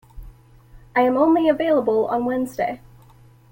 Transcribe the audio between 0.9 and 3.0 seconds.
I am only available on Wednesday.